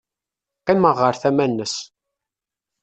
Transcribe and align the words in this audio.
Qqimeɣ 0.59 0.97
ɣer 1.01 1.15
tama-nnes. 1.21 1.75